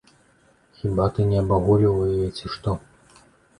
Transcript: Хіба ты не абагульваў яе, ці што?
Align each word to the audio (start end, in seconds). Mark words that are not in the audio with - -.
Хіба 0.79 1.05
ты 1.17 1.27
не 1.35 1.37
абагульваў 1.43 2.01
яе, 2.13 2.27
ці 2.41 2.53
што? 2.57 2.69